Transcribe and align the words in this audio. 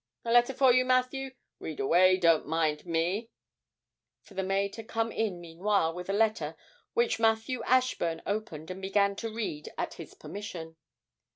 A 0.25 0.31
letter 0.31 0.55
for 0.55 0.73
you, 0.73 0.83
Matthew? 0.83 1.35
read 1.59 1.79
away, 1.79 2.17
don't 2.17 2.47
mind 2.47 2.87
me,' 2.87 3.29
for 4.23 4.33
the 4.33 4.41
maid 4.41 4.75
had 4.77 4.87
come 4.87 5.11
in 5.11 5.39
meanwhile 5.39 5.93
with 5.93 6.09
a 6.09 6.11
letter, 6.13 6.57
which 6.95 7.19
Matthew 7.19 7.61
Ashburn 7.65 8.19
opened 8.25 8.71
and 8.71 8.81
began 8.81 9.15
to 9.17 9.29
read 9.29 9.69
at 9.77 9.91
this 9.97 10.15
permission. 10.15 10.75